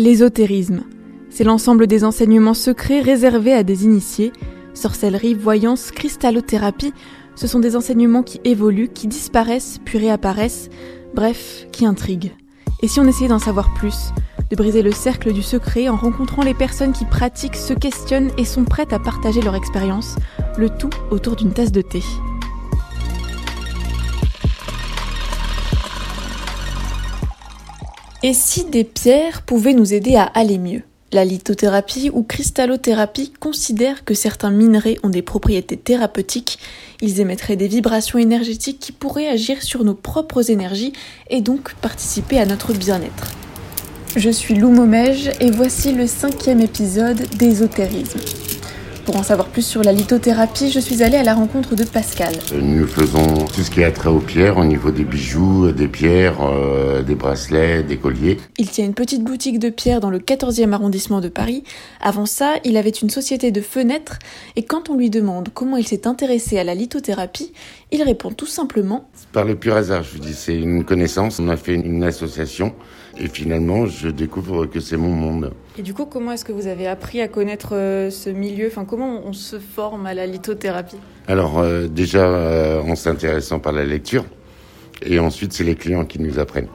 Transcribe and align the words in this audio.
L'ésotérisme, 0.00 0.84
c'est 1.28 1.44
l'ensemble 1.44 1.86
des 1.86 2.04
enseignements 2.04 2.54
secrets 2.54 3.02
réservés 3.02 3.52
à 3.52 3.62
des 3.62 3.84
initiés. 3.84 4.32
Sorcellerie, 4.72 5.34
voyance, 5.34 5.90
cristallothérapie, 5.90 6.94
ce 7.34 7.46
sont 7.46 7.58
des 7.58 7.76
enseignements 7.76 8.22
qui 8.22 8.40
évoluent, 8.44 8.88
qui 8.88 9.08
disparaissent, 9.08 9.78
puis 9.84 9.98
réapparaissent, 9.98 10.70
bref, 11.14 11.66
qui 11.70 11.84
intriguent. 11.84 12.32
Et 12.80 12.88
si 12.88 12.98
on 12.98 13.06
essayait 13.06 13.28
d'en 13.28 13.38
savoir 13.38 13.74
plus, 13.74 14.14
de 14.48 14.56
briser 14.56 14.80
le 14.80 14.92
cercle 14.92 15.34
du 15.34 15.42
secret 15.42 15.90
en 15.90 15.96
rencontrant 15.96 16.44
les 16.44 16.54
personnes 16.54 16.94
qui 16.94 17.04
pratiquent, 17.04 17.56
se 17.56 17.74
questionnent 17.74 18.30
et 18.38 18.46
sont 18.46 18.64
prêtes 18.64 18.94
à 18.94 18.98
partager 18.98 19.42
leur 19.42 19.54
expérience, 19.54 20.16
le 20.56 20.70
tout 20.70 20.88
autour 21.10 21.36
d'une 21.36 21.52
tasse 21.52 21.72
de 21.72 21.82
thé. 21.82 22.00
Et 28.22 28.34
si 28.34 28.64
des 28.64 28.84
pierres 28.84 29.40
pouvaient 29.42 29.72
nous 29.72 29.94
aider 29.94 30.14
à 30.14 30.24
aller 30.24 30.58
mieux? 30.58 30.82
La 31.10 31.24
lithothérapie 31.24 32.10
ou 32.12 32.22
cristallothérapie 32.22 33.32
considère 33.40 34.04
que 34.04 34.12
certains 34.12 34.50
minerais 34.50 34.98
ont 35.02 35.08
des 35.08 35.22
propriétés 35.22 35.78
thérapeutiques. 35.78 36.58
Ils 37.00 37.20
émettraient 37.20 37.56
des 37.56 37.66
vibrations 37.66 38.18
énergétiques 38.18 38.78
qui 38.78 38.92
pourraient 38.92 39.26
agir 39.26 39.62
sur 39.62 39.84
nos 39.84 39.94
propres 39.94 40.50
énergies 40.50 40.92
et 41.30 41.40
donc 41.40 41.74
participer 41.76 42.38
à 42.38 42.44
notre 42.44 42.74
bien-être. 42.74 43.32
Je 44.16 44.30
suis 44.30 44.54
Lou 44.54 44.70
Momège 44.70 45.30
et 45.40 45.50
voici 45.50 45.92
le 45.92 46.06
cinquième 46.06 46.60
épisode 46.60 47.22
d'Ésotérisme. 47.38 48.20
Pour 49.10 49.18
en 49.18 49.24
savoir 49.24 49.48
plus 49.48 49.66
sur 49.66 49.82
la 49.82 49.92
lithothérapie, 49.92 50.70
je 50.70 50.78
suis 50.78 51.02
allée 51.02 51.16
à 51.16 51.24
la 51.24 51.34
rencontre 51.34 51.74
de 51.74 51.82
Pascal. 51.82 52.32
Nous 52.54 52.86
faisons 52.86 53.44
tout 53.52 53.62
ce 53.62 53.68
qui 53.68 53.82
a 53.82 53.90
trait 53.90 54.08
aux 54.08 54.20
pierres 54.20 54.56
au 54.56 54.64
niveau 54.64 54.92
des 54.92 55.02
bijoux, 55.02 55.72
des 55.72 55.88
pierres, 55.88 56.36
euh, 56.42 57.02
des 57.02 57.16
bracelets, 57.16 57.82
des 57.82 57.96
colliers. 57.96 58.36
Il 58.56 58.70
tient 58.70 58.84
une 58.84 58.94
petite 58.94 59.24
boutique 59.24 59.58
de 59.58 59.68
pierres 59.68 59.98
dans 59.98 60.10
le 60.10 60.20
14e 60.20 60.72
arrondissement 60.72 61.20
de 61.20 61.28
Paris. 61.28 61.64
Avant 62.00 62.24
ça, 62.24 62.54
il 62.62 62.76
avait 62.76 62.90
une 62.90 63.10
société 63.10 63.50
de 63.50 63.60
fenêtres 63.60 64.20
et 64.54 64.62
quand 64.62 64.90
on 64.90 64.96
lui 64.96 65.10
demande 65.10 65.48
comment 65.52 65.76
il 65.76 65.88
s'est 65.88 66.06
intéressé 66.06 66.56
à 66.60 66.62
la 66.62 66.76
lithothérapie, 66.76 67.52
il 67.90 68.04
répond 68.04 68.30
tout 68.30 68.46
simplement 68.46 69.08
Par 69.32 69.44
le 69.44 69.56
pur 69.56 69.74
hasard, 69.74 70.04
je 70.04 70.12
vous 70.12 70.20
dis, 70.20 70.34
c'est 70.34 70.56
une 70.56 70.84
connaissance. 70.84 71.40
On 71.40 71.48
a 71.48 71.56
fait 71.56 71.74
une 71.74 72.04
association 72.04 72.76
et 73.18 73.28
finalement, 73.28 73.86
je 73.86 74.08
découvre 74.08 74.66
que 74.66 74.80
c'est 74.80 74.96
mon 74.96 75.10
monde. 75.10 75.52
Et 75.78 75.82
du 75.82 75.94
coup, 75.94 76.06
comment 76.06 76.32
est-ce 76.32 76.44
que 76.44 76.52
vous 76.52 76.66
avez 76.66 76.86
appris 76.86 77.20
à 77.20 77.28
connaître 77.28 77.74
euh, 77.74 78.10
ce 78.10 78.30
milieu? 78.30 78.66
Enfin, 78.66 78.84
comment 78.84 79.22
on 79.24 79.32
se 79.32 79.58
forme 79.58 80.06
à 80.06 80.14
la 80.14 80.26
lithothérapie? 80.26 80.98
Alors, 81.26 81.58
euh, 81.58 81.86
déjà, 81.86 82.26
euh, 82.26 82.82
en 82.82 82.94
s'intéressant 82.94 83.58
par 83.58 83.72
la 83.72 83.84
lecture, 83.84 84.24
et 85.02 85.18
ensuite, 85.18 85.52
c'est 85.52 85.64
les 85.64 85.74
clients 85.74 86.04
qui 86.04 86.20
nous 86.20 86.38
apprennent. 86.38 86.68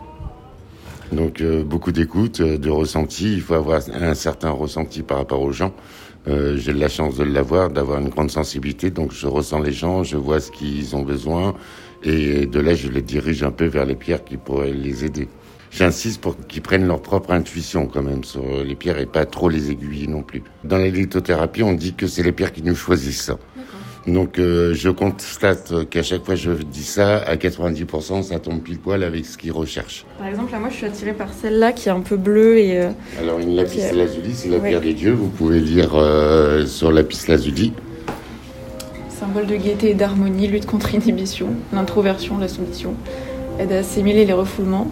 Donc, 1.11 1.43
beaucoup 1.43 1.91
d'écoute, 1.91 2.41
de 2.41 2.69
ressenti. 2.69 3.33
Il 3.33 3.41
faut 3.41 3.53
avoir 3.53 3.81
un 3.93 4.15
certain 4.15 4.49
ressenti 4.49 5.03
par 5.03 5.19
rapport 5.19 5.41
aux 5.41 5.51
gens. 5.51 5.71
J'ai 6.25 6.73
de 6.73 6.79
la 6.79 6.89
chance 6.89 7.15
de 7.17 7.23
l'avoir, 7.23 7.69
d'avoir 7.69 7.99
une 7.99 8.09
grande 8.09 8.31
sensibilité. 8.31 8.89
Donc, 8.89 9.11
je 9.11 9.27
ressens 9.27 9.59
les 9.59 9.71
gens, 9.71 10.03
je 10.03 10.17
vois 10.17 10.39
ce 10.39 10.49
qu'ils 10.49 10.95
ont 10.95 11.03
besoin, 11.03 11.53
et 12.03 12.47
de 12.47 12.59
là, 12.59 12.73
je 12.73 12.87
les 12.87 13.03
dirige 13.03 13.43
un 13.43 13.51
peu 13.51 13.65
vers 13.65 13.85
les 13.85 13.93
pierres 13.93 14.23
qui 14.23 14.37
pourraient 14.37 14.73
les 14.73 15.05
aider. 15.05 15.27
J'insiste 15.75 16.21
pour 16.21 16.37
qu'ils 16.47 16.61
prennent 16.61 16.87
leur 16.87 17.01
propre 17.01 17.31
intuition 17.31 17.85
quand 17.85 18.01
même 18.01 18.23
sur 18.23 18.63
les 18.63 18.75
pierres 18.75 18.97
et 18.97 19.05
pas 19.05 19.25
trop 19.25 19.49
les 19.49 19.71
aiguiller 19.71 20.07
non 20.07 20.23
plus. 20.23 20.41
Dans 20.63 20.77
la 20.77 20.87
lithothérapie, 20.87 21.63
on 21.63 21.73
dit 21.73 21.93
que 21.93 22.07
c'est 22.07 22.23
les 22.23 22.31
pierres 22.31 22.53
qui 22.53 22.63
nous 22.63 22.75
choisissent. 22.75 23.31
Donc 24.07 24.39
euh, 24.39 24.73
je 24.73 24.89
constate 24.89 25.89
qu'à 25.89 26.01
chaque 26.01 26.23
fois 26.23 26.35
je 26.35 26.51
dis 26.51 26.83
ça, 26.83 27.17
à 27.17 27.35
90% 27.35 28.23
ça 28.23 28.39
tombe 28.39 28.61
pile 28.61 28.79
poil 28.79 29.03
avec 29.03 29.25
ce 29.25 29.37
qu'ils 29.37 29.51
recherchent. 29.51 30.05
Par 30.17 30.27
exemple, 30.27 30.53
là 30.53 30.59
moi 30.59 30.69
je 30.69 30.75
suis 30.75 30.85
attirée 30.85 31.13
par 31.13 31.33
celle-là 31.33 31.73
qui 31.73 31.89
est 31.89 31.91
un 31.91 32.01
peu 32.01 32.15
bleue 32.15 32.57
et... 32.59 32.79
Euh, 32.79 32.91
Alors 33.19 33.39
une 33.39 33.55
lapis 33.55 33.79
lazuli, 33.93 34.33
c'est 34.33 34.49
la 34.49 34.59
pierre 34.59 34.79
des 34.79 34.93
dieux, 34.93 35.11
vous 35.11 35.27
pouvez 35.27 35.59
lire 35.59 35.95
euh, 35.95 36.65
sur 36.65 36.89
lapis 36.91 37.19
lazuli. 37.27 37.73
Symbole 39.09 39.47
de 39.47 39.55
gaieté 39.55 39.89
et 39.89 39.93
d'harmonie, 39.95 40.47
lutte 40.47 40.67
contre 40.67 40.91
l'inhibition, 40.93 41.47
l'introversion, 41.73 42.37
la 42.37 42.47
soumission, 42.47 42.93
aide 43.59 43.71
à 43.71 43.79
assimiler 43.79 44.23
les 44.23 44.33
refoulements, 44.33 44.91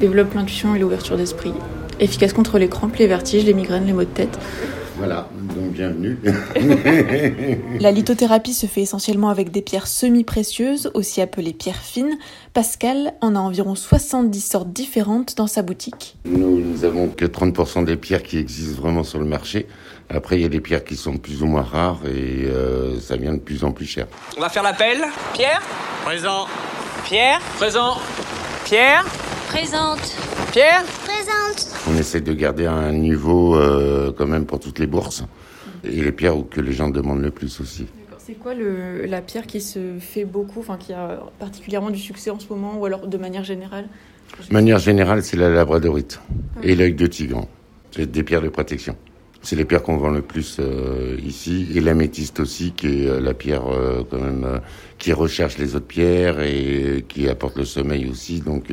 développe 0.00 0.34
l'intuition 0.34 0.74
et 0.74 0.78
l'ouverture 0.78 1.16
d'esprit. 1.16 1.52
Efficace 2.00 2.32
contre 2.32 2.58
les 2.58 2.68
crampes, 2.68 2.96
les 2.96 3.06
vertiges, 3.06 3.44
les 3.44 3.54
migraines, 3.54 3.86
les 3.86 3.92
maux 3.92 4.00
de 4.00 4.06
tête. 4.06 4.38
Voilà, 4.98 5.28
donc 5.54 5.72
bienvenue. 5.72 6.18
la 7.80 7.90
lithothérapie 7.90 8.54
se 8.54 8.66
fait 8.66 8.82
essentiellement 8.82 9.28
avec 9.28 9.50
des 9.50 9.60
pierres 9.60 9.86
semi-précieuses, 9.86 10.90
aussi 10.94 11.20
appelées 11.20 11.52
pierres 11.52 11.82
fines. 11.82 12.16
Pascal 12.54 13.12
en 13.20 13.36
a 13.36 13.38
environ 13.38 13.74
70 13.74 14.40
sortes 14.40 14.72
différentes 14.72 15.36
dans 15.36 15.46
sa 15.46 15.60
boutique. 15.62 16.16
Nous, 16.24 16.60
nous 16.60 16.84
avons 16.84 17.08
que 17.08 17.26
30% 17.26 17.84
des 17.84 17.96
pierres 17.96 18.22
qui 18.22 18.38
existent 18.38 18.80
vraiment 18.80 19.04
sur 19.04 19.18
le 19.18 19.26
marché. 19.26 19.66
Après, 20.08 20.36
il 20.36 20.42
y 20.42 20.46
a 20.46 20.48
des 20.48 20.60
pierres 20.60 20.84
qui 20.84 20.96
sont 20.96 21.18
plus 21.18 21.42
ou 21.42 21.46
moins 21.46 21.62
rares 21.62 22.00
et 22.06 22.44
euh, 22.46 22.98
ça 23.00 23.16
vient 23.16 23.34
de 23.34 23.40
plus 23.40 23.64
en 23.64 23.72
plus 23.72 23.86
cher. 23.86 24.06
On 24.36 24.40
va 24.40 24.48
faire 24.48 24.62
l'appel. 24.62 24.98
Pierre 25.34 25.60
Présent. 26.04 26.46
Pierre 27.04 27.40
Présent. 27.58 27.96
Pierre 28.64 29.04
Présente. 29.56 30.14
Pierre 30.52 30.84
Présente. 30.84 31.74
On 31.88 31.96
essaie 31.96 32.20
de 32.20 32.34
garder 32.34 32.66
un 32.66 32.92
niveau 32.92 33.56
euh, 33.56 34.12
quand 34.12 34.26
même 34.26 34.44
pour 34.44 34.60
toutes 34.60 34.78
les 34.78 34.86
bourses. 34.86 35.24
Et 35.82 36.02
les 36.02 36.12
pierres 36.12 36.34
que 36.50 36.60
les 36.60 36.72
gens 36.72 36.90
demandent 36.90 37.22
le 37.22 37.30
plus 37.30 37.58
aussi. 37.62 37.86
C'est 38.18 38.34
quoi 38.34 38.52
le, 38.52 39.06
la 39.06 39.22
pierre 39.22 39.46
qui 39.46 39.62
se 39.62 39.98
fait 39.98 40.26
beaucoup, 40.26 40.60
enfin 40.60 40.76
qui 40.76 40.92
a 40.92 41.22
particulièrement 41.38 41.88
du 41.88 41.98
succès 41.98 42.28
en 42.28 42.38
ce 42.38 42.46
moment, 42.50 42.76
ou 42.78 42.84
alors 42.84 43.06
de 43.06 43.16
manière 43.16 43.44
générale? 43.44 43.88
De 44.46 44.52
manière 44.52 44.78
générale, 44.78 45.22
c'est 45.22 45.38
la 45.38 45.48
labradorite 45.48 46.20
et 46.62 46.74
l'œil 46.74 46.92
de 46.92 47.06
tigre. 47.06 47.46
C'est 47.92 48.12
des 48.12 48.24
pierres 48.24 48.42
de 48.42 48.50
protection. 48.50 48.94
C'est 49.46 49.54
les 49.54 49.64
pierres 49.64 49.84
qu'on 49.84 49.96
vend 49.96 50.10
le 50.10 50.22
plus 50.22 50.56
euh, 50.58 51.16
ici 51.24 51.68
et 51.72 51.80
l'améthyste 51.80 52.40
aussi, 52.40 52.72
qui 52.72 53.04
est 53.04 53.06
euh, 53.06 53.20
la 53.20 53.32
pierre 53.32 53.62
euh, 53.68 54.02
quand 54.10 54.18
même 54.18 54.60
qui 54.98 55.12
recherche 55.12 55.56
les 55.56 55.76
autres 55.76 55.86
pierres 55.86 56.40
et 56.40 57.04
qui 57.08 57.28
apporte 57.28 57.56
le 57.56 57.64
sommeil 57.64 58.08
aussi. 58.10 58.40
Donc 58.40 58.72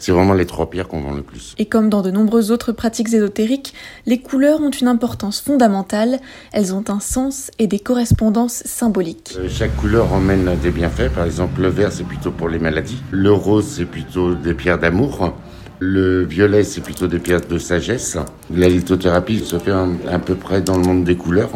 c'est 0.00 0.10
vraiment 0.10 0.32
les 0.32 0.46
trois 0.46 0.70
pierres 0.70 0.88
qu'on 0.88 1.02
vend 1.02 1.12
le 1.12 1.22
plus. 1.22 1.54
Et 1.58 1.66
comme 1.66 1.88
dans 1.88 2.02
de 2.02 2.10
nombreuses 2.10 2.50
autres 2.50 2.72
pratiques 2.72 3.12
ésotériques, 3.12 3.74
les 4.06 4.18
couleurs 4.18 4.60
ont 4.60 4.70
une 4.70 4.88
importance 4.88 5.40
fondamentale. 5.40 6.18
Elles 6.52 6.74
ont 6.74 6.84
un 6.88 7.00
sens 7.00 7.52
et 7.60 7.68
des 7.68 7.78
correspondances 7.78 8.62
symboliques. 8.64 9.36
chaque 9.48 9.76
couleur 9.76 10.12
emmène 10.12 10.56
des 10.62 10.70
bienfaits. 10.70 11.12
Par 11.14 11.26
exemple, 11.26 11.60
le 11.60 11.68
vert 11.68 11.92
c'est 11.92 12.02
plutôt 12.02 12.32
pour 12.32 12.48
les 12.48 12.58
maladies. 12.58 13.02
Le 13.12 13.30
rose 13.30 13.66
c'est 13.68 13.84
plutôt 13.84 14.34
des 14.34 14.54
pierres 14.54 14.78
d'amour. 14.78 15.34
Le 15.80 16.24
violet, 16.24 16.64
c'est 16.64 16.80
plutôt 16.80 17.06
des 17.06 17.20
pierres 17.20 17.46
de 17.48 17.56
sagesse. 17.56 18.18
La 18.52 18.68
lithothérapie 18.68 19.38
se 19.38 19.58
fait 19.60 19.70
à 20.10 20.18
peu 20.18 20.34
près 20.34 20.60
dans 20.60 20.76
le 20.76 20.82
monde 20.82 21.04
des 21.04 21.14
couleurs, 21.14 21.50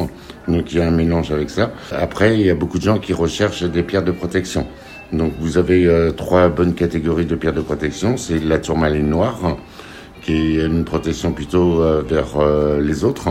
donc 0.47 0.72
il 0.72 0.78
y 0.78 0.81
a 0.81 0.87
un 0.87 0.93
mélange 0.93 1.33
avec 1.33 1.50
ça. 1.50 1.72
Après, 1.91 2.38
il 2.38 2.47
y 2.47 2.50
a 2.50 2.55
beaucoup 2.55 2.78
de 2.78 2.84
gens 2.84 2.99
qui 2.99 3.12
recherchent 3.15 3.65
des 3.65 3.83
pierres 3.83 4.05
de 4.05 4.12
protection. 4.12 4.69
Donc 5.12 5.33
vous 5.41 5.59
avez 5.59 5.87
euh, 5.87 6.12
trois 6.12 6.49
bonnes 6.49 6.75
catégories 6.75 7.27
de 7.27 7.34
pierres 7.34 7.53
de 7.53 7.62
protection. 7.62 8.16
C'est 8.16 8.38
la 8.38 8.60
tourmaline 8.60 9.09
noire, 9.09 9.56
qui 10.22 10.56
est 10.56 10.66
une 10.66 10.84
protection 10.84 11.33
plutôt 11.33 11.83
euh, 11.83 12.04
vers 12.09 12.37
euh, 12.37 12.81
les 12.81 13.03
autres. 13.03 13.28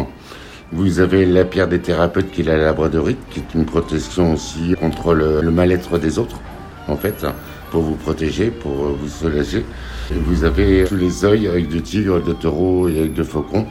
Vous 0.73 0.99
avez 0.99 1.25
la 1.25 1.45
pierre 1.45 1.69
des 1.69 1.79
thérapeutes, 1.79 2.31
qui 2.31 2.41
est 2.41 2.45
la 2.45 2.57
labradorite, 2.57 3.19
qui 3.29 3.39
est 3.39 3.55
une 3.55 3.65
protection 3.65 4.33
aussi 4.33 4.75
contre 4.77 5.13
le 5.13 5.51
mal-être 5.51 5.97
des 5.97 6.19
autres, 6.19 6.39
en 6.89 6.97
fait 6.97 7.25
pour 7.71 7.81
vous 7.81 7.95
protéger, 7.95 8.51
pour 8.51 8.71
vous 8.71 9.07
soulager. 9.07 9.65
Et 10.09 10.19
vous 10.19 10.43
avez 10.43 10.85
tous 10.85 10.95
les 10.95 11.25
œils, 11.25 11.47
œil 11.47 11.67
de 11.67 11.79
tigre, 11.79 12.21
de 12.21 12.33
taureau 12.33 12.89
et 12.89 13.07
de 13.07 13.23
faucon, 13.23 13.65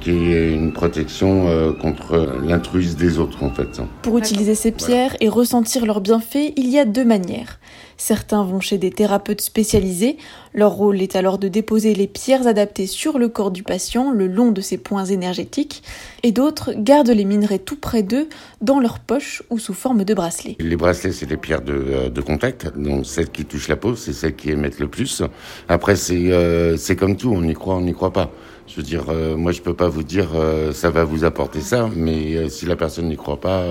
qui 0.00 0.10
est 0.10 0.52
une 0.52 0.72
protection 0.72 1.48
euh, 1.48 1.72
contre 1.72 2.38
l'intruse 2.44 2.96
des 2.96 3.18
autres 3.18 3.42
en 3.42 3.50
fait. 3.50 3.80
Pour 4.02 4.18
utiliser 4.18 4.54
ces 4.54 4.72
pierres 4.72 5.16
et 5.20 5.28
ressentir 5.28 5.86
leurs 5.86 6.00
bienfaits, 6.00 6.52
il 6.56 6.68
y 6.68 6.78
a 6.78 6.84
deux 6.84 7.04
manières. 7.04 7.58
Certains 7.96 8.42
vont 8.42 8.58
chez 8.58 8.78
des 8.78 8.90
thérapeutes 8.90 9.42
spécialisés. 9.42 10.16
Leur 10.54 10.72
rôle 10.72 11.00
est 11.00 11.14
alors 11.14 11.38
de 11.38 11.46
déposer 11.46 11.94
les 11.94 12.08
pierres 12.08 12.48
adaptées 12.48 12.88
sur 12.88 13.16
le 13.16 13.28
corps 13.28 13.52
du 13.52 13.62
patient 13.62 14.10
le 14.10 14.26
long 14.26 14.50
de 14.50 14.60
ses 14.60 14.76
points 14.76 15.04
énergétiques. 15.04 15.84
Et 16.24 16.32
d'autres 16.32 16.72
gardent 16.76 17.10
les 17.10 17.24
minerais 17.24 17.60
tout 17.60 17.76
près 17.76 18.02
d'eux, 18.02 18.28
dans 18.60 18.80
leur 18.80 18.98
poche 18.98 19.44
ou 19.50 19.58
sous 19.60 19.72
forme 19.72 20.02
de 20.02 20.14
bracelets. 20.14 20.56
Les 20.58 20.74
bracelets, 20.74 21.12
c'est 21.12 21.30
les 21.30 21.36
pierres 21.36 21.62
de, 21.62 21.72
euh, 21.72 22.08
de, 22.08 22.20
contact. 22.20 22.76
Donc 22.76 23.06
celles 23.06 23.30
qui 23.30 23.44
touchent 23.44 23.68
la 23.68 23.76
peau, 23.76 23.94
c'est 23.94 24.12
celles 24.12 24.34
qui 24.34 24.50
émettent 24.50 24.80
le 24.80 24.88
plus. 24.88 25.22
Après, 25.72 25.96
c'est 25.96 26.30
euh, 26.30 26.76
comme 26.98 27.16
tout, 27.16 27.32
on 27.34 27.42
y 27.44 27.54
croit, 27.54 27.76
on 27.76 27.80
n'y 27.80 27.94
croit 27.94 28.12
pas. 28.12 28.30
Je 28.68 28.76
veux 28.76 28.82
dire, 28.82 29.06
euh, 29.08 29.36
moi, 29.38 29.52
je 29.52 29.62
peux 29.62 29.72
pas 29.72 29.88
vous 29.88 30.02
dire 30.02 30.28
euh, 30.34 30.74
ça 30.74 30.90
va 30.90 31.02
vous 31.02 31.24
apporter 31.24 31.62
ça, 31.62 31.88
mais 31.96 32.36
euh, 32.36 32.48
si 32.50 32.66
la 32.66 32.76
personne 32.76 33.08
n'y 33.08 33.16
croit 33.16 33.40
pas, 33.40 33.64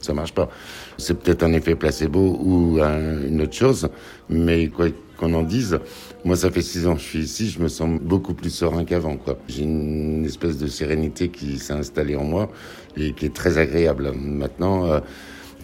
ça 0.00 0.14
marche 0.14 0.32
pas. 0.32 0.48
C'est 0.96 1.22
peut-être 1.22 1.42
un 1.42 1.52
effet 1.52 1.74
placebo 1.74 2.38
ou 2.40 2.78
une 2.78 3.42
autre 3.42 3.52
chose, 3.52 3.90
mais 4.30 4.68
quoi 4.68 4.86
qu'on 5.18 5.34
en 5.34 5.42
dise, 5.42 5.78
moi, 6.24 6.34
ça 6.34 6.50
fait 6.50 6.62
six 6.62 6.86
ans 6.86 6.94
que 6.94 7.00
je 7.00 7.06
suis 7.06 7.18
ici, 7.20 7.50
je 7.50 7.60
me 7.60 7.68
sens 7.68 8.00
beaucoup 8.00 8.32
plus 8.32 8.48
serein 8.48 8.84
qu'avant. 8.84 9.18
Quoi. 9.18 9.36
J'ai 9.48 9.64
une 9.64 10.24
espèce 10.24 10.56
de 10.56 10.66
sérénité 10.66 11.28
qui 11.28 11.58
s'est 11.58 11.74
installée 11.74 12.16
en 12.16 12.24
moi 12.24 12.48
et 12.96 13.12
qui 13.12 13.26
est 13.26 13.34
très 13.34 13.58
agréable. 13.58 14.12
Maintenant, 14.14 15.00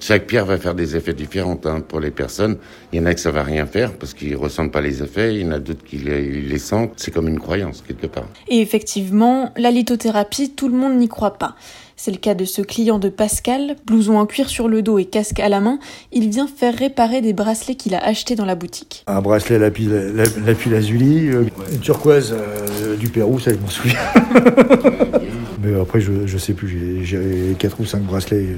Chaque 0.00 0.26
pierre 0.26 0.46
va 0.46 0.58
faire 0.58 0.74
des 0.74 0.96
effets 0.96 1.14
différents 1.14 1.58
hein, 1.64 1.80
pour 1.80 2.00
les 2.00 2.10
personnes. 2.10 2.56
Il 2.92 2.98
y 2.98 3.02
en 3.02 3.06
a 3.06 3.14
que 3.14 3.20
ça 3.20 3.30
va 3.30 3.42
rien 3.42 3.66
faire 3.66 3.92
parce 3.92 4.14
qu'ils 4.14 4.36
ressentent 4.36 4.72
pas 4.72 4.80
les 4.80 5.02
effets. 5.02 5.34
Il 5.34 5.42
y 5.42 5.44
en 5.44 5.52
a 5.52 5.58
d'autres 5.58 5.84
qui 5.84 5.96
les, 5.96 6.40
les 6.40 6.58
sentent. 6.58 6.92
C'est 6.96 7.10
comme 7.10 7.28
une 7.28 7.40
croyance 7.40 7.82
quelque 7.86 8.06
part. 8.06 8.26
Et 8.48 8.60
effectivement, 8.60 9.52
la 9.56 9.70
lithothérapie, 9.70 10.50
tout 10.50 10.68
le 10.68 10.76
monde 10.76 10.94
n'y 10.96 11.08
croit 11.08 11.34
pas. 11.38 11.56
C'est 12.00 12.12
le 12.12 12.18
cas 12.18 12.34
de 12.34 12.44
ce 12.44 12.62
client 12.62 13.00
de 13.00 13.08
Pascal, 13.08 13.74
blouson 13.84 14.18
en 14.18 14.26
cuir 14.26 14.48
sur 14.48 14.68
le 14.68 14.82
dos 14.82 14.98
et 14.98 15.04
casque 15.04 15.40
à 15.40 15.48
la 15.48 15.58
main. 15.58 15.80
Il 16.12 16.30
vient 16.30 16.46
faire 16.46 16.72
réparer 16.72 17.20
des 17.22 17.32
bracelets 17.32 17.74
qu'il 17.74 17.92
a 17.96 17.98
achetés 17.98 18.36
dans 18.36 18.44
la 18.44 18.54
boutique. 18.54 19.02
Un 19.08 19.20
bracelet 19.20 19.58
lapis, 19.58 19.88
lapis 20.46 20.68
lazuli, 20.70 21.28
euh, 21.28 21.42
une 21.72 21.80
turquoise 21.80 22.32
euh, 22.38 22.96
du 22.96 23.08
Pérou, 23.08 23.40
ça 23.40 23.50
je 23.50 23.56
m'en 23.56 23.66
souviens. 23.66 23.98
Mais 25.60 25.74
après, 25.80 26.00
je, 26.00 26.24
je 26.24 26.38
sais 26.38 26.52
plus, 26.52 27.04
j'ai 27.04 27.56
4 27.58 27.80
ou 27.80 27.84
5 27.84 28.02
bracelets. 28.02 28.36
Euh, 28.36 28.56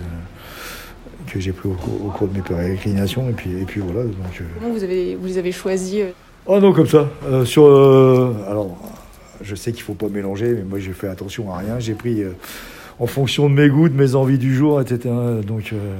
que 1.32 1.40
j'ai 1.40 1.52
pris 1.52 1.68
au, 1.68 1.72
cours 2.10 2.28
de 2.28 2.34
mes 2.34 2.42
pérégrinations 2.42 3.28
et 3.28 3.32
puis, 3.32 3.50
et 3.50 3.64
puis 3.64 3.80
voilà. 3.80 4.04
Donc, 4.04 4.42
Comment 4.58 4.72
vous 4.72 4.84
avez, 4.84 5.14
vous 5.14 5.26
les 5.26 5.38
avez 5.38 5.52
choisis 5.52 6.02
Oh 6.46 6.58
non, 6.58 6.72
comme 6.72 6.88
ça. 6.88 7.08
sur, 7.44 7.64
alors, 8.48 8.76
je 9.40 9.54
sais 9.54 9.72
qu'il 9.72 9.82
faut 9.82 9.94
pas 9.94 10.08
mélanger, 10.08 10.54
mais 10.54 10.64
moi 10.64 10.78
j'ai 10.78 10.92
fait 10.92 11.08
attention 11.08 11.52
à 11.52 11.58
rien. 11.58 11.78
J'ai 11.78 11.94
pris 11.94 12.24
en 13.00 13.06
fonction 13.06 13.48
de 13.48 13.54
mes 13.54 13.68
goûts, 13.68 13.88
de 13.88 13.94
mes 13.94 14.14
envies 14.14 14.38
du 14.38 14.54
jour, 14.54 14.80
etc. 14.80 15.08
Donc, 15.46 15.72
euh, 15.72 15.96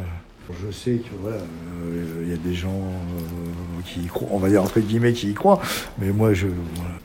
je 0.67 0.71
sais 0.71 0.97
que 0.97 1.09
voilà, 1.23 1.38
il 2.19 2.29
euh, 2.29 2.31
y 2.31 2.35
a 2.35 2.37
des 2.37 2.55
gens 2.55 2.69
euh, 2.69 3.83
qui 3.87 4.00
y 4.00 4.06
croient, 4.06 4.29
on 4.31 4.38
va 4.38 4.50
dire 4.50 4.62
entre 4.62 4.81
guillemets 4.81 5.15
qui 5.15 5.31
y 5.31 5.35
croient, 5.35 5.61
mais 5.99 6.11
moi, 6.11 6.35
je, 6.35 6.47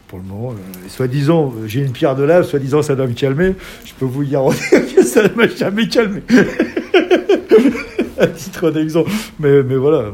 pour 0.07 0.19
le 0.19 0.25
moment, 0.25 0.53
soi-disant, 0.89 1.53
j'ai 1.65 1.79
une 1.81 1.93
pierre 1.93 2.15
de 2.15 2.23
lave, 2.23 2.45
soi-disant 2.45 2.81
ça 2.81 2.95
doit 2.95 3.07
me 3.07 3.13
calmer. 3.13 3.55
Je 3.85 3.93
peux 3.93 4.05
vous 4.05 4.23
garantir 4.23 4.85
que 4.95 5.03
ça 5.03 5.23
ne 5.23 5.33
m'a 5.33 5.47
jamais 5.47 5.87
calmé. 5.87 6.21
à 8.25 8.27
titre 8.27 8.71
d'exemple. 8.71 9.11
Mais, 9.39 9.63
mais 9.63 9.75
voilà. 9.75 10.11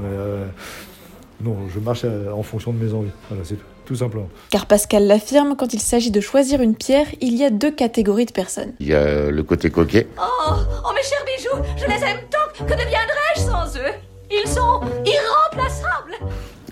non, 1.44 1.58
je 1.74 1.80
marche 1.80 2.06
en 2.06 2.44
fonction 2.44 2.74
de 2.74 2.84
mes 2.84 2.94
envies. 2.94 3.12
Voilà, 3.30 3.44
c'est 3.44 3.56
tout 3.56 3.66
tout 3.92 3.98
simplement. 3.98 4.30
Car 4.50 4.68
Pascal 4.68 5.06
l'affirme, 5.06 5.56
quand 5.58 5.74
il 5.74 5.80
s'agit 5.81 6.12
de 6.12 6.22
choisir 6.22 6.62
une 6.62 6.75
pierre, 6.75 7.08
il 7.19 7.36
y 7.36 7.44
a 7.44 7.50
deux 7.50 7.72
catégories 7.72 8.25
de 8.25 8.31
personnes. 8.31 8.74
Il 8.80 8.88
y 8.88 8.94
a 8.94 9.30
le 9.30 9.44
côté 9.44 9.69
coquet. 9.69 10.08
Oh, 10.18 10.22
oh 10.50 10.90
mes 10.96 11.04
chers 11.04 11.25
bijoux, 11.25 11.69
je 11.78 11.86
les 11.88 12.02
aime 12.10 12.19
tant, 12.30 12.66
que 12.66 12.72
deviendrais-je 12.72 13.42
sans 13.42 13.78
eux? 13.78 13.94
Ils 14.31 14.48
sont 14.48 14.80
irremplaçables 15.06 16.16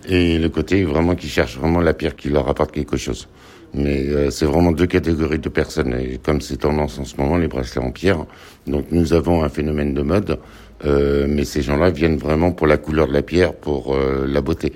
Et 0.07 0.37
le 0.37 0.47
côté 0.47 0.85
vraiment 0.85 1.15
qui 1.15 1.27
cherche 1.27 1.57
vraiment 1.57 1.81
la 1.81 1.93
pierre 1.93 2.15
qui 2.15 2.29
leur 2.29 2.47
apporte 2.47 2.71
quelque 2.71 2.95
chose. 2.95 3.27
Mais 3.73 4.07
euh, 4.07 4.31
c'est 4.31 4.45
vraiment 4.45 4.71
deux 4.71 4.87
catégories 4.87 5.39
de 5.39 5.49
personnes. 5.49 5.93
Et 5.99 6.19
comme 6.23 6.39
c'est 6.39 6.57
tendance 6.57 6.97
en 6.99 7.05
ce 7.05 7.17
moment, 7.17 7.35
les 7.35 7.49
bracelets 7.49 7.83
en 7.83 7.91
pierre, 7.91 8.25
donc 8.65 8.85
nous 8.91 9.11
avons 9.11 9.43
un 9.43 9.49
phénomène 9.49 9.93
de 9.93 10.01
mode, 10.01 10.39
euh, 10.85 11.25
mais 11.27 11.45
ces 11.45 11.61
gens-là 11.61 11.89
viennent 11.89 12.17
vraiment 12.17 12.51
pour 12.51 12.67
la 12.67 12.77
couleur 12.77 13.07
de 13.07 13.13
la 13.13 13.21
pierre, 13.21 13.53
pour 13.53 13.95
euh, 13.95 14.25
la 14.27 14.41
beauté. 14.41 14.73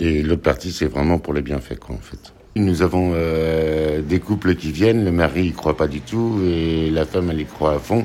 Et 0.00 0.22
l'autre 0.22 0.42
partie, 0.42 0.72
c'est 0.72 0.86
vraiment 0.86 1.18
pour 1.18 1.34
les 1.34 1.42
bienfaits, 1.42 1.78
quoi, 1.78 1.94
en 1.94 2.00
fait. 2.00 2.32
Nous 2.56 2.82
avons 2.82 3.12
euh, 3.14 4.00
des 4.00 4.20
couples 4.20 4.54
qui 4.54 4.70
viennent, 4.70 5.04
le 5.04 5.10
mari 5.10 5.46
y 5.46 5.52
croit 5.52 5.76
pas 5.76 5.88
du 5.88 6.00
tout 6.00 6.40
et 6.46 6.88
la 6.88 7.04
femme 7.04 7.30
elle 7.32 7.40
y 7.40 7.44
croit 7.46 7.74
à 7.74 7.78
fond 7.80 8.04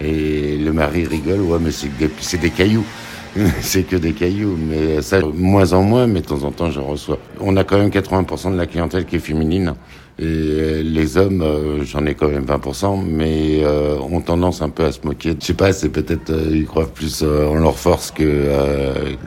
et 0.00 0.56
le 0.58 0.72
mari 0.72 1.06
rigole, 1.06 1.42
ouais 1.42 1.58
mais 1.60 1.70
c'est 1.70 2.40
des, 2.40 2.50
cailloux, 2.50 2.84
c'est 3.60 3.84
que 3.84 3.94
des 3.94 4.12
cailloux, 4.12 4.58
mais 4.58 5.00
ça 5.00 5.20
moins 5.20 5.74
en 5.74 5.84
moins, 5.84 6.08
mais 6.08 6.22
de 6.22 6.26
temps 6.26 6.42
en 6.42 6.50
temps 6.50 6.72
je 6.72 6.80
reçois. 6.80 7.20
On 7.38 7.56
a 7.56 7.62
quand 7.62 7.78
même 7.78 7.90
80% 7.90 8.50
de 8.50 8.56
la 8.56 8.66
clientèle 8.66 9.04
qui 9.06 9.14
est 9.14 9.20
féminine. 9.20 9.74
Et 10.16 10.22
euh, 10.26 10.82
les 10.84 11.16
hommes, 11.16 11.42
euh, 11.42 11.84
j'en 11.84 12.06
ai 12.06 12.14
quand 12.14 12.28
même 12.28 12.44
20%, 12.44 13.02
mais 13.04 13.64
euh, 13.64 13.98
ont 13.98 14.20
tendance 14.20 14.62
un 14.62 14.68
peu 14.68 14.84
à 14.84 14.92
se 14.92 15.00
moquer. 15.04 15.34
Je 15.40 15.44
sais 15.44 15.54
pas, 15.54 15.72
c'est 15.72 15.88
peut-être 15.88 16.32
ils 16.52 16.66
croient 16.66 16.86
plus 16.86 17.24
en 17.24 17.54
leur 17.54 17.76
force 17.76 18.12
que 18.12 18.48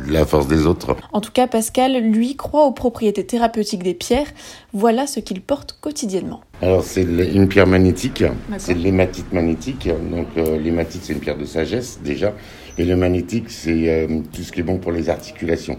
la 0.08 0.26
force 0.26 0.48
des 0.48 0.66
autres. 0.66 0.96
En 1.12 1.20
tout 1.20 1.32
cas, 1.32 1.48
Pascal, 1.48 1.98
lui, 2.02 2.38
croit 2.38 2.66
aux 2.66 2.72
propriétés 2.72 3.26
thérapeutiques 3.26 3.84
des 3.84 3.94
pierres. 3.94 4.28
Voilà 4.72 5.08
ce 5.08 5.20
qu'il 5.20 5.42
porte 5.42 5.78
quotidiennement. 5.82 6.42
Alors 6.62 6.84
c'est 6.84 7.04
une 7.04 7.48
pierre 7.48 7.68
magnétique, 7.68 8.24
c'est 8.58 8.74
l'hématite 8.74 9.32
magnétique. 9.34 9.90
Donc 10.12 10.28
l'hématite 10.36 11.02
c'est 11.04 11.14
une 11.14 11.20
pierre 11.20 11.38
de 11.38 11.46
sagesse 11.46 12.00
déjà, 12.04 12.34
et 12.78 12.86
le 12.86 12.96
magnétique 12.96 13.50
c'est 13.50 14.08
tout 14.34 14.42
ce 14.42 14.52
qui 14.52 14.62
est 14.62 14.64
bon 14.64 14.78
pour 14.78 14.92
les 14.92 15.10
articulations. 15.10 15.78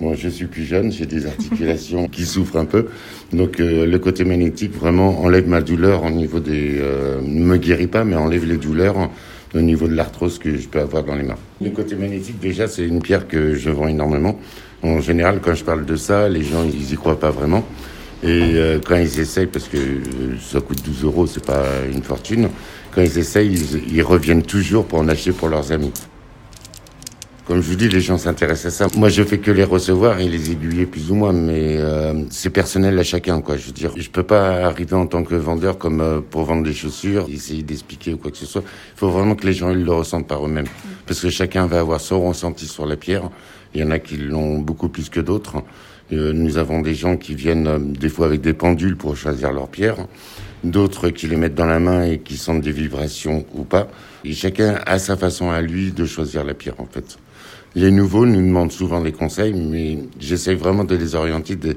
Moi, 0.00 0.14
je 0.16 0.30
suis 0.30 0.46
plus 0.46 0.64
jeune, 0.64 0.90
j'ai 0.90 1.04
des 1.04 1.26
articulations 1.26 2.08
qui 2.08 2.24
souffrent 2.24 2.56
un 2.56 2.64
peu. 2.64 2.86
Donc, 3.34 3.60
euh, 3.60 3.84
le 3.84 3.98
côté 3.98 4.24
magnétique 4.24 4.74
vraiment 4.74 5.20
enlève 5.20 5.46
ma 5.46 5.60
douleur 5.60 6.04
au 6.04 6.10
niveau 6.10 6.40
des... 6.40 6.78
Euh, 6.78 7.20
ne 7.20 7.44
me 7.44 7.58
guérit 7.58 7.86
pas, 7.86 8.02
mais 8.04 8.16
enlève 8.16 8.46
les 8.46 8.56
douleurs 8.56 9.10
au 9.54 9.60
niveau 9.60 9.88
de 9.88 9.94
l'arthrose 9.94 10.38
que 10.38 10.56
je 10.56 10.68
peux 10.68 10.80
avoir 10.80 11.04
dans 11.04 11.16
les 11.16 11.24
mains. 11.24 11.36
Le 11.60 11.68
côté 11.70 11.96
magnétique, 11.96 12.40
déjà, 12.40 12.66
c'est 12.66 12.86
une 12.86 13.02
pierre 13.02 13.28
que 13.28 13.54
je 13.54 13.68
vends 13.68 13.88
énormément. 13.88 14.38
En 14.82 15.00
général, 15.00 15.40
quand 15.42 15.54
je 15.54 15.64
parle 15.64 15.84
de 15.84 15.96
ça, 15.96 16.30
les 16.30 16.44
gens, 16.44 16.64
ils 16.64 16.94
y 16.94 16.96
croient 16.96 17.20
pas 17.20 17.30
vraiment. 17.30 17.62
Et 18.22 18.28
euh, 18.54 18.78
quand 18.86 18.96
ils 18.96 19.20
essayent, 19.20 19.46
parce 19.48 19.68
que 19.68 19.78
ça 20.40 20.60
coûte 20.60 20.82
12 20.82 21.04
euros, 21.04 21.26
c'est 21.26 21.44
pas 21.44 21.64
une 21.92 22.02
fortune, 22.02 22.48
quand 22.94 23.02
ils 23.02 23.18
essayent, 23.18 23.52
ils, 23.52 23.96
ils 23.96 24.02
reviennent 24.02 24.42
toujours 24.42 24.86
pour 24.86 24.98
en 24.98 25.08
acheter 25.08 25.32
pour 25.32 25.48
leurs 25.48 25.72
amis. 25.72 25.92
Comme 27.50 27.62
je 27.62 27.68
vous 27.68 27.74
dis, 27.74 27.88
les 27.88 28.00
gens 28.00 28.16
s'intéressent 28.16 28.72
à 28.72 28.88
ça. 28.88 28.96
Moi, 28.96 29.08
je 29.08 29.24
fais 29.24 29.38
que 29.38 29.50
les 29.50 29.64
recevoir 29.64 30.20
et 30.20 30.28
les 30.28 30.52
aiguiller 30.52 30.86
plus 30.86 31.10
ou 31.10 31.16
moins, 31.16 31.32
mais 31.32 31.78
euh, 31.78 32.22
c'est 32.30 32.50
personnel 32.50 32.96
à 32.96 33.02
chacun, 33.02 33.40
quoi. 33.40 33.56
Je 33.56 33.66
veux 33.66 33.72
dire, 33.72 33.90
je 33.96 34.08
peux 34.08 34.22
pas 34.22 34.66
arriver 34.66 34.94
en 34.94 35.08
tant 35.08 35.24
que 35.24 35.34
vendeur 35.34 35.76
comme 35.76 36.00
euh, 36.00 36.20
pour 36.20 36.44
vendre 36.44 36.62
des 36.62 36.72
chaussures, 36.72 37.26
essayer 37.28 37.64
d'expliquer 37.64 38.14
ou 38.14 38.18
quoi 38.18 38.30
que 38.30 38.36
ce 38.36 38.46
soit. 38.46 38.62
Il 38.62 38.98
faut 39.00 39.10
vraiment 39.10 39.34
que 39.34 39.44
les 39.44 39.52
gens 39.52 39.72
ils 39.72 39.82
le 39.82 39.92
ressentent 39.92 40.28
par 40.28 40.46
eux-mêmes, 40.46 40.68
parce 41.06 41.18
que 41.18 41.28
chacun 41.28 41.66
va 41.66 41.80
avoir 41.80 42.00
son 42.00 42.24
ressenti 42.24 42.66
sur 42.68 42.86
la 42.86 42.96
pierre. 42.96 43.28
Il 43.74 43.80
y 43.80 43.84
en 43.84 43.90
a 43.90 43.98
qui 43.98 44.16
l'ont 44.16 44.60
beaucoup 44.60 44.88
plus 44.88 45.08
que 45.08 45.18
d'autres. 45.18 45.56
Euh, 46.12 46.32
nous 46.32 46.56
avons 46.56 46.82
des 46.82 46.94
gens 46.94 47.16
qui 47.16 47.34
viennent 47.34 47.92
des 47.94 48.10
fois 48.10 48.26
avec 48.26 48.42
des 48.42 48.54
pendules 48.54 48.96
pour 48.96 49.16
choisir 49.16 49.50
leur 49.50 49.66
pierre, 49.66 49.96
d'autres 50.62 51.08
qui 51.08 51.26
les 51.26 51.34
mettent 51.34 51.56
dans 51.56 51.66
la 51.66 51.80
main 51.80 52.04
et 52.04 52.20
qui 52.20 52.36
sentent 52.36 52.62
des 52.62 52.70
vibrations 52.70 53.44
ou 53.54 53.64
pas. 53.64 53.88
Et 54.24 54.34
chacun 54.34 54.78
a 54.86 55.00
sa 55.00 55.16
façon 55.16 55.50
à 55.50 55.60
lui 55.60 55.90
de 55.90 56.04
choisir 56.04 56.44
la 56.44 56.54
pierre, 56.54 56.78
en 56.78 56.86
fait. 56.86 57.18
Les 57.74 57.90
nouveaux 57.90 58.26
nous 58.26 58.40
demandent 58.40 58.72
souvent 58.72 59.00
des 59.00 59.12
conseils, 59.12 59.54
mais 59.54 59.98
j'essaie 60.18 60.54
vraiment 60.54 60.84
de 60.84 60.96
les 60.96 61.14
orienter, 61.14 61.54
de, 61.54 61.76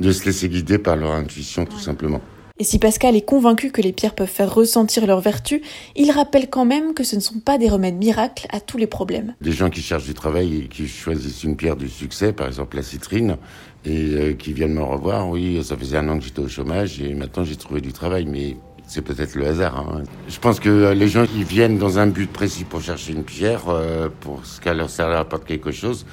de, 0.00 0.12
se 0.12 0.24
laisser 0.24 0.48
guider 0.48 0.78
par 0.78 0.96
leur 0.96 1.12
intuition, 1.12 1.66
tout 1.66 1.78
simplement. 1.78 2.20
Et 2.58 2.64
si 2.64 2.78
Pascal 2.78 3.16
est 3.16 3.24
convaincu 3.24 3.72
que 3.72 3.82
les 3.82 3.92
pierres 3.92 4.14
peuvent 4.14 4.28
faire 4.28 4.54
ressentir 4.54 5.06
leur 5.06 5.20
vertu, 5.20 5.60
il 5.96 6.10
rappelle 6.12 6.48
quand 6.48 6.64
même 6.64 6.94
que 6.94 7.02
ce 7.02 7.16
ne 7.16 7.20
sont 7.20 7.40
pas 7.40 7.58
des 7.58 7.68
remèdes 7.68 7.96
miracles 7.96 8.46
à 8.50 8.60
tous 8.60 8.78
les 8.78 8.86
problèmes. 8.86 9.34
Des 9.40 9.50
gens 9.50 9.70
qui 9.70 9.82
cherchent 9.82 10.06
du 10.06 10.14
travail 10.14 10.58
et 10.58 10.68
qui 10.68 10.86
choisissent 10.86 11.42
une 11.42 11.56
pierre 11.56 11.76
de 11.76 11.88
succès, 11.88 12.32
par 12.32 12.46
exemple 12.46 12.76
la 12.76 12.84
citrine, 12.84 13.36
et 13.84 14.14
euh, 14.14 14.32
qui 14.34 14.52
viennent 14.52 14.72
me 14.72 14.82
revoir, 14.82 15.28
oui, 15.28 15.62
ça 15.64 15.76
faisait 15.76 15.98
un 15.98 16.08
an 16.08 16.18
que 16.18 16.24
j'étais 16.24 16.40
au 16.40 16.48
chômage 16.48 17.00
et 17.02 17.12
maintenant 17.12 17.44
j'ai 17.44 17.56
trouvé 17.56 17.80
du 17.80 17.92
travail, 17.92 18.24
mais 18.24 18.56
c'est 18.86 19.02
peut-être 19.02 19.34
le 19.34 19.46
hasard. 19.46 19.78
Hein. 19.78 20.02
Je 20.28 20.38
pense 20.38 20.60
que 20.60 20.92
les 20.92 21.08
gens 21.08 21.26
qui 21.26 21.44
viennent 21.44 21.78
dans 21.78 21.98
un 21.98 22.06
but 22.06 22.30
précis 22.30 22.64
pour 22.64 22.80
chercher 22.82 23.12
une 23.12 23.24
pierre, 23.24 23.68
euh, 23.68 24.08
pour 24.20 24.44
ce 24.44 24.60
qu'elle 24.60 24.76
leur 24.76 24.90
apporte 25.16 25.44
quelque 25.44 25.72
chose, 25.72 26.06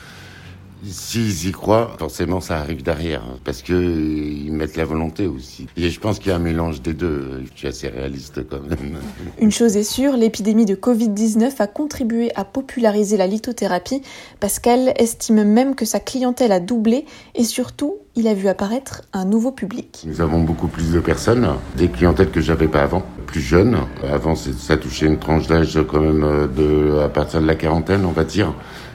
S'ils 0.84 1.48
y 1.48 1.52
croient, 1.52 1.96
forcément, 2.00 2.42
ça 2.42 2.58
arrive 2.58 2.82
derrière, 2.82 3.22
hein, 3.22 3.38
parce 3.44 3.62
que 3.62 3.74
ils 3.74 4.52
mettent 4.52 4.78
la 4.78 4.86
volonté 4.86 5.28
aussi. 5.28 5.68
Et 5.78 5.90
je 5.90 6.00
pense 6.00 6.18
qu'il 6.18 6.30
y 6.30 6.32
a 6.32 6.38
un 6.38 6.40
mélange 6.40 6.82
des 6.82 6.94
deux. 6.94 7.44
Je 7.54 7.58
suis 7.58 7.68
assez 7.68 7.88
réaliste 7.88 8.48
quand 8.50 8.62
même. 8.62 8.98
Une 9.40 9.52
chose 9.52 9.78
est 9.78 9.84
sûre, 9.84 10.18
l'épidémie 10.18 10.66
de 10.66 10.76
Covid-19 10.76 11.52
a 11.60 11.68
contribué 11.68 12.32
à 12.36 12.46
populariser 12.46 13.18
la 13.18 13.28
lithothérapie. 13.28 14.02
Pascal 14.40 14.94
estime 14.96 15.44
même 15.44 15.76
que 15.76 15.86
sa 15.86 16.00
clientèle 16.00 16.52
a 16.52 16.60
doublé 16.60 17.06
et 17.36 17.44
surtout, 17.44 17.98
il 18.16 18.28
a 18.28 18.34
vu 18.34 18.48
apparaître 18.48 19.04
un 19.14 19.26
nouveau 19.26 19.52
public. 19.52 20.04
Nous 20.06 20.20
avons 20.20 20.42
beaucoup 20.42 20.68
plus 20.68 20.92
de 20.92 21.00
personnes, 21.00 21.48
des 21.78 21.90
clientèles 21.90 22.32
que 22.32 22.42
j'avais 22.42 22.68
pas 22.68 22.82
avant, 22.82 23.04
plus 23.28 23.42
jeunes. 23.42 23.78
Avant, 24.04 24.36
ça 24.36 24.78
touchait 24.78 25.06
une 25.06 25.20
tranche 25.20 25.48
d'âge 25.48 25.80
quand 25.88 26.02
même 26.02 26.50
de 26.56 27.00
à 27.00 27.10
partir 27.10 27.42
de 27.42 27.48
la 27.48 27.56
quarantaine, 27.56 28.04
on 28.06 28.12
va 28.12 28.24
dire. 28.24 28.54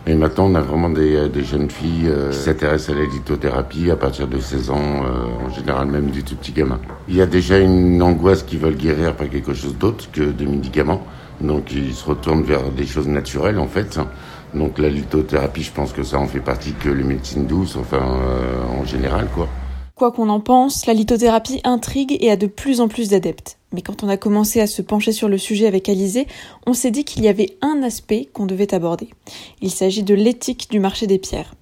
Et 0.09 0.15
maintenant, 0.15 0.47
on 0.47 0.55
a 0.55 0.61
vraiment 0.61 0.89
des, 0.89 1.17
euh, 1.17 1.43
jeunes 1.43 1.69
filles 1.69 2.07
euh, 2.07 2.31
qui 2.31 2.39
s'intéressent 2.39 2.95
à 2.95 2.99
la 3.01 3.07
lithothérapie 3.07 3.91
à 3.91 3.97
partir 3.97 4.29
de 4.29 4.39
16 4.39 4.71
ans, 4.71 5.03
euh, 5.05 5.47
en 5.47 5.51
général 5.51 5.89
même 5.89 6.11
du 6.11 6.23
tout 6.23 6.37
petit 6.37 6.53
gamin. 6.53 6.79
Il 7.09 7.17
y 7.17 7.21
a 7.21 7.27
déjà 7.27 7.59
une 7.59 8.01
angoisse 8.01 8.45
qui 8.45 8.57
veulent 8.57 8.77
guérir 8.77 9.17
par 9.17 9.29
quelque 9.29 9.53
chose 9.53 9.77
d'autre 9.77 10.09
que 10.13 10.23
des 10.23 10.47
médicaments. 10.47 11.05
Donc 11.41 11.73
ils 11.73 11.93
se 11.93 12.05
retournent 12.05 12.45
vers 12.45 12.71
des 12.71 12.87
choses 12.87 13.09
naturelles 13.09 13.59
en 13.59 13.67
fait. 13.67 13.99
Donc 14.55 14.79
la 14.79 14.89
lithothérapie, 14.89 15.65
je 15.65 15.73
pense 15.73 15.93
que 15.93 16.05
ça 16.05 16.19
en 16.19 16.29
fait 16.29 16.39
partie 16.41 16.73
que 16.73 16.89
les 16.89 17.05
médecines 17.05 17.47
douces, 17.47 17.77
enfin 17.77 18.01
en 18.81 18.85
général 18.85 19.27
quoi. 19.35 19.49
Quoi 19.97 20.13
qu'on 20.13 20.29
en 20.29 20.41
pense, 20.41 20.85
la 20.85 20.93
lithothérapie 20.93 21.63
intrigue 21.65 22.19
et 22.21 22.31
a 22.31 22.37
de 22.37 22.47
plus 22.47 22.83
en 22.83 22.89
plus 22.89 23.09
d'adeptes. 23.09 23.57
Mais 23.73 23.81
quand 23.81 24.05
on 24.05 24.11
a 24.11 24.19
commencé 24.19 24.61
à 24.61 24.67
se 24.67 24.83
pencher 24.83 25.11
sur 25.11 25.27
le 25.27 25.39
sujet 25.39 25.67
avec 25.67 25.89
Alizé, 25.89 26.27
on 26.67 26.75
s'est 26.75 26.91
dit 26.91 27.07
qu'il 27.07 27.25
y 27.25 27.29
avait 27.29 27.57
un 27.63 27.83
aspect 27.83 28.29
qu'on 28.31 28.45
devait 28.45 28.75
aborder. 28.75 29.09
Il 29.63 29.71
s'agit 29.71 30.03
de 30.03 30.13
l'éthique 30.13 30.69
du 30.71 30.81
marché 30.81 31.07
des 31.07 31.17
pierres. 31.17 31.55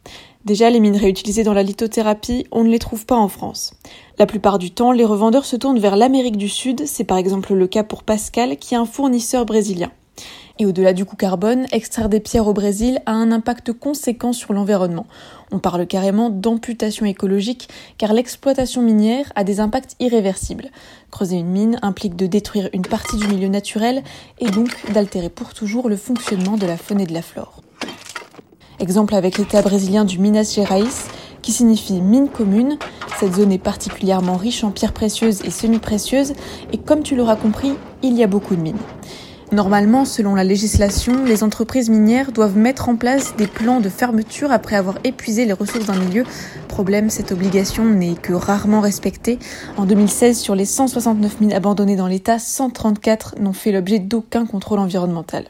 Déjà, 0.44 0.68
les 0.68 0.80
minerais 0.80 1.10
utilisés 1.10 1.44
dans 1.44 1.54
la 1.54 1.62
lithothérapie, 1.62 2.44
on 2.50 2.64
ne 2.64 2.70
les 2.70 2.80
trouve 2.80 3.06
pas 3.06 3.14
en 3.14 3.28
France. 3.28 3.74
La 4.18 4.26
plupart 4.26 4.58
du 4.58 4.72
temps, 4.72 4.90
les 4.90 5.04
revendeurs 5.04 5.44
se 5.44 5.54
tournent 5.54 5.78
vers 5.78 5.94
l'Amérique 5.94 6.36
du 6.36 6.48
Sud, 6.48 6.88
c'est 6.88 7.04
par 7.04 7.18
exemple 7.18 7.54
le 7.54 7.68
cas 7.68 7.84
pour 7.84 8.02
Pascal, 8.02 8.56
qui 8.56 8.74
est 8.74 8.78
un 8.78 8.84
fournisseur 8.84 9.46
brésilien. 9.46 9.92
Et 10.60 10.66
au-delà 10.66 10.92
du 10.92 11.04
coût 11.04 11.16
carbone, 11.16 11.66
extraire 11.72 12.08
des 12.08 12.20
pierres 12.20 12.46
au 12.46 12.52
Brésil 12.52 13.00
a 13.06 13.12
un 13.12 13.32
impact 13.32 13.72
conséquent 13.72 14.32
sur 14.32 14.52
l'environnement. 14.52 15.06
On 15.50 15.58
parle 15.58 15.84
carrément 15.84 16.30
d'amputation 16.30 17.06
écologique 17.06 17.68
car 17.98 18.12
l'exploitation 18.12 18.80
minière 18.80 19.32
a 19.34 19.42
des 19.42 19.58
impacts 19.58 19.96
irréversibles. 19.98 20.70
Creuser 21.10 21.38
une 21.38 21.48
mine 21.48 21.78
implique 21.82 22.14
de 22.14 22.26
détruire 22.26 22.68
une 22.72 22.82
partie 22.82 23.16
du 23.16 23.26
milieu 23.26 23.48
naturel 23.48 24.04
et 24.38 24.48
donc 24.48 24.70
d'altérer 24.92 25.28
pour 25.28 25.54
toujours 25.54 25.88
le 25.88 25.96
fonctionnement 25.96 26.56
de 26.56 26.66
la 26.66 26.76
faune 26.76 27.00
et 27.00 27.06
de 27.06 27.14
la 27.14 27.22
flore. 27.22 27.60
Exemple 28.78 29.14
avec 29.16 29.38
l'état 29.38 29.60
brésilien 29.60 30.04
du 30.04 30.20
Minas 30.20 30.52
Gerais, 30.54 30.82
qui 31.42 31.52
signifie 31.52 32.00
mine 32.00 32.28
commune. 32.28 32.78
Cette 33.18 33.34
zone 33.34 33.52
est 33.52 33.58
particulièrement 33.58 34.36
riche 34.36 34.64
en 34.64 34.70
pierres 34.70 34.92
précieuses 34.92 35.44
et 35.44 35.50
semi-précieuses, 35.50 36.32
et 36.72 36.78
comme 36.78 37.02
tu 37.02 37.16
l'auras 37.16 37.36
compris, 37.36 37.74
il 38.02 38.16
y 38.16 38.22
a 38.22 38.26
beaucoup 38.26 38.56
de 38.56 38.60
mines. 38.60 38.78
Normalement, 39.52 40.04
selon 40.04 40.34
la 40.34 40.42
législation, 40.42 41.24
les 41.24 41.44
entreprises 41.44 41.90
minières 41.90 42.32
doivent 42.32 42.56
mettre 42.56 42.88
en 42.88 42.96
place 42.96 43.36
des 43.36 43.46
plans 43.46 43.80
de 43.80 43.88
fermeture 43.88 44.50
après 44.50 44.74
avoir 44.74 44.96
épuisé 45.04 45.44
les 45.44 45.52
ressources 45.52 45.86
d'un 45.86 45.98
milieu. 45.98 46.24
Problème, 46.66 47.10
cette 47.10 47.30
obligation 47.30 47.84
n'est 47.84 48.14
que 48.14 48.32
rarement 48.32 48.80
respectée. 48.80 49.38
En 49.76 49.84
2016, 49.84 50.38
sur 50.38 50.54
les 50.54 50.64
169 50.64 51.40
mines 51.40 51.52
abandonnées 51.52 51.94
dans 51.94 52.08
l'État, 52.08 52.38
134 52.38 53.36
n'ont 53.38 53.52
fait 53.52 53.70
l'objet 53.70 53.98
d'aucun 53.98 54.46
contrôle 54.46 54.80
environnemental. 54.80 55.44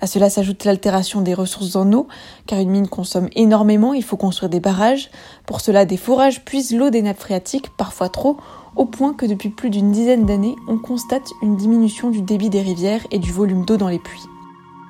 À 0.00 0.06
cela 0.06 0.30
s'ajoute 0.30 0.64
l'altération 0.64 1.20
des 1.20 1.34
ressources 1.34 1.74
en 1.74 1.92
eau, 1.92 2.06
car 2.46 2.60
une 2.60 2.70
mine 2.70 2.88
consomme 2.88 3.28
énormément, 3.34 3.94
il 3.94 4.04
faut 4.04 4.16
construire 4.16 4.48
des 4.48 4.60
barrages. 4.60 5.10
Pour 5.44 5.60
cela, 5.60 5.84
des 5.84 5.96
forages 5.96 6.44
puisent 6.44 6.74
l'eau 6.74 6.90
des 6.90 7.02
nappes 7.02 7.18
phréatiques, 7.18 7.70
parfois 7.76 8.08
trop, 8.08 8.36
au 8.76 8.84
point 8.84 9.14
que 9.14 9.26
depuis 9.26 9.48
plus 9.48 9.70
d'une 9.70 9.92
dizaine 9.92 10.24
d'années, 10.24 10.56
on 10.68 10.78
constate 10.78 11.32
une 11.42 11.56
diminution 11.56 12.10
du 12.10 12.22
débit 12.22 12.50
des 12.50 12.60
rivières 12.60 13.06
et 13.10 13.18
du 13.18 13.32
volume 13.32 13.64
d'eau 13.64 13.76
dans 13.76 13.88
les 13.88 13.98
puits. 13.98 14.28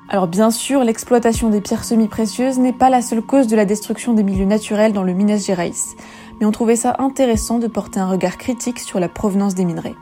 Alors 0.09 0.27
bien 0.27 0.49
sûr, 0.49 0.83
l'exploitation 0.83 1.49
des 1.49 1.61
pierres 1.61 1.83
semi-précieuses 1.83 2.57
n'est 2.57 2.73
pas 2.73 2.89
la 2.89 3.03
seule 3.03 3.21
cause 3.21 3.47
de 3.47 3.55
la 3.55 3.65
destruction 3.65 4.13
des 4.13 4.23
milieux 4.23 4.45
naturels 4.45 4.93
dans 4.93 5.03
le 5.03 5.13
Minas 5.13 5.45
Gerais, 5.45 5.71
mais 6.39 6.45
on 6.47 6.51
trouvait 6.51 6.75
ça 6.75 6.95
intéressant 6.99 7.59
de 7.59 7.67
porter 7.67 7.99
un 7.99 8.09
regard 8.09 8.37
critique 8.37 8.79
sur 8.79 8.99
la 8.99 9.07
provenance 9.07 9.53
des 9.53 9.65
minerais. 9.65 9.95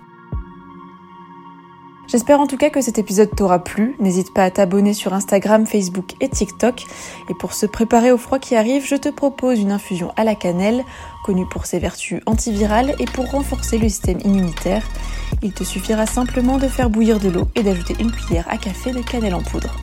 J'espère 2.07 2.39
en 2.39 2.47
tout 2.47 2.55
cas 2.55 2.69
que 2.69 2.79
cet 2.79 2.97
épisode 2.99 3.35
t'aura 3.35 3.59
plu. 3.59 3.97
N'hésite 3.99 4.33
pas 4.33 4.45
à 4.45 4.49
t'abonner 4.49 4.93
sur 4.93 5.13
Instagram, 5.13 5.65
Facebook 5.65 6.15
et 6.21 6.29
TikTok. 6.29 6.85
Et 7.29 7.33
pour 7.33 7.51
se 7.51 7.65
préparer 7.65 8.13
au 8.13 8.17
froid 8.17 8.39
qui 8.39 8.55
arrive, 8.55 8.85
je 8.85 8.95
te 8.95 9.09
propose 9.09 9.59
une 9.59 9.73
infusion 9.73 10.13
à 10.15 10.23
la 10.23 10.33
cannelle, 10.33 10.85
connue 11.25 11.45
pour 11.49 11.65
ses 11.65 11.79
vertus 11.79 12.21
antivirales 12.25 12.95
et 12.99 13.05
pour 13.05 13.29
renforcer 13.29 13.77
le 13.77 13.89
système 13.89 14.19
immunitaire. 14.23 14.87
Il 15.43 15.51
te 15.51 15.65
suffira 15.65 16.05
simplement 16.05 16.57
de 16.57 16.69
faire 16.69 16.89
bouillir 16.89 17.19
de 17.19 17.27
l'eau 17.27 17.47
et 17.55 17.63
d'ajouter 17.63 17.95
une 17.99 18.11
cuillère 18.11 18.47
à 18.49 18.57
café 18.57 18.91
de 18.93 19.01
cannelle 19.01 19.35
en 19.35 19.41
poudre. 19.41 19.75